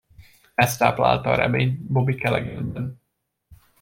[0.55, 3.01] Ez táplálta a reményt Bobby Calaghanben.